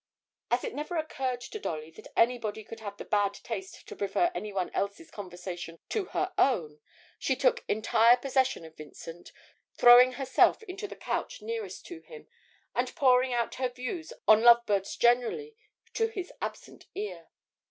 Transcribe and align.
As 0.49 0.63
it 0.63 0.73
never 0.73 0.95
occurred 0.97 1.41
to 1.41 1.59
Dolly 1.59 1.91
that 1.91 2.07
anybody 2.17 2.63
could 2.63 2.79
have 2.79 2.97
the 2.97 3.05
bad 3.05 3.35
taste 3.35 3.87
to 3.87 3.95
prefer 3.95 4.31
any 4.33 4.51
one 4.51 4.71
else's 4.71 5.11
conversation 5.11 5.77
to 5.89 6.05
her 6.05 6.33
own, 6.39 6.79
she 7.19 7.35
took 7.35 7.63
entire 7.67 8.17
possession 8.17 8.65
of 8.65 8.75
Vincent, 8.75 9.31
throwing 9.75 10.13
herself 10.13 10.63
into 10.63 10.87
the 10.87 10.95
couch 10.95 11.43
nearest 11.43 11.85
to 11.85 11.99
him, 12.01 12.27
and 12.73 12.95
pouring 12.95 13.31
out 13.31 13.53
her 13.61 13.69
views 13.69 14.11
on 14.27 14.41
lovebirds 14.41 14.95
generally 14.95 15.55
to 15.93 16.07
his 16.07 16.33
absent 16.41 16.87
ear. 16.95 17.27